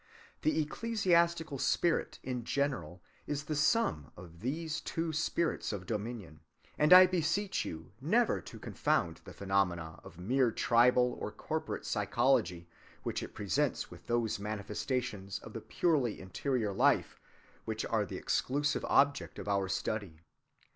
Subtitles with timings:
[0.41, 6.39] The ecclesiastical spirit in general is the sum of these two spirits of dominion;
[6.75, 12.67] and I beseech you never to confound the phenomena of mere tribal or corporate psychology
[13.03, 17.19] which it presents with those manifestations of the purely interior life
[17.65, 20.19] which are the exclusive object of our study.